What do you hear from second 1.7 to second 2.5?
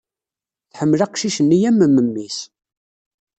memmi-s.